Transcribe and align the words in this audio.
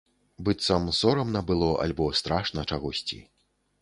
Быццам 0.47 0.87
сорамна 0.99 1.43
было 1.51 1.69
альбо 1.85 2.07
страшна 2.21 2.65
чагосьці. 2.75 3.21